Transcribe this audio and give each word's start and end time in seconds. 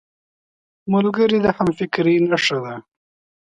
ملګری 0.93 1.37
د 1.41 1.47
همفکرۍ 1.57 2.15
نښه 2.29 2.57
ده 2.63 2.75